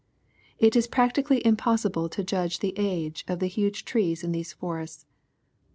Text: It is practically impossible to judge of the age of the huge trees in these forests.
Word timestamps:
It 0.57 0.75
is 0.75 0.87
practically 0.87 1.45
impossible 1.45 2.09
to 2.09 2.23
judge 2.23 2.55
of 2.55 2.61
the 2.61 2.73
age 2.75 3.23
of 3.27 3.37
the 3.37 3.45
huge 3.45 3.85
trees 3.85 4.23
in 4.23 4.31
these 4.31 4.51
forests. 4.51 5.05